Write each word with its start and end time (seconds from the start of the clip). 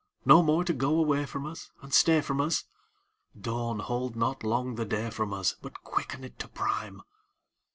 No 0.25 0.41
more 0.41 0.63
to 0.63 0.73
go 0.73 0.97
away 0.97 1.27
from 1.27 1.45
us 1.45 1.69
And 1.83 1.93
stay 1.93 2.21
from 2.21 2.41
us?— 2.41 2.63
Dawn, 3.39 3.77
hold 3.77 4.15
not 4.15 4.43
long 4.43 4.73
the 4.73 4.83
day 4.83 5.11
from 5.11 5.31
us, 5.31 5.55
But 5.61 5.83
quicken 5.83 6.23
it 6.23 6.39
to 6.39 6.47
prime! 6.47 7.03